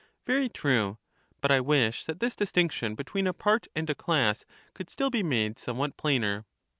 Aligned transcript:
Very 0.25 0.49
true; 0.49 0.97
but 1.41 1.51
I 1.51 1.59
wish 1.59 2.05
that 2.05 2.19
this 2.19 2.35
distinction 2.35 2.95
between 2.95 3.27
a 3.27 3.33
part 3.33 3.67
and 3.75 3.87
a 3.87 3.93
class 3.93 4.45
could 4.73 4.89
still 4.89 5.11
be 5.11 5.21
made 5.21 5.59
somewhat 5.59 5.95
plainer. 5.95 6.47